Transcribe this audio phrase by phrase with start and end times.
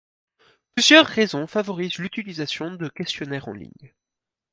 [0.73, 3.93] Plusieurs raisons favorisent l'utilisation de questionnaire en ligne.